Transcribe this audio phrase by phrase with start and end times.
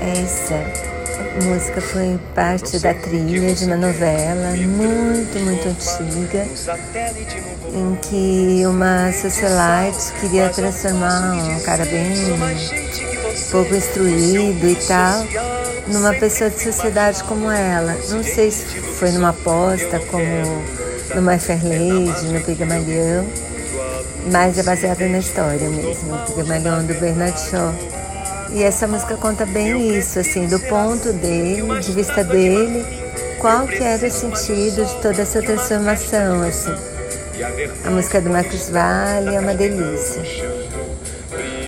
[0.00, 0.86] Essa
[1.44, 6.46] música foi parte da trilha de uma novela muito, muito antiga,
[7.72, 12.14] em que uma socialite queria transformar um cara bem
[13.50, 15.24] pouco instruído e tal
[15.88, 17.96] numa pessoa de sociedade como ela.
[18.10, 20.26] Não sei se foi numa aposta como
[21.14, 23.26] numa Fairlady, no Pigmalião,
[24.30, 27.95] mas é baseada na história mesmo, o do Bernard Shaw.
[28.50, 32.84] E essa música conta bem isso, assim, do ponto dele, de vista dele,
[33.38, 36.74] qual que era o sentido de toda essa transformação, assim.
[37.84, 40.22] A música do Marcos Vale é uma delícia.